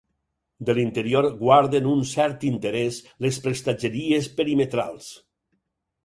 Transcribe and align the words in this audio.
De 0.67 0.73
l'interior 0.75 1.25
guarden 1.41 1.89
un 1.91 1.99
cert 2.11 2.45
interès 2.49 2.97
les 3.25 3.37
prestatgeries 3.43 4.31
perimetrals. 4.39 5.11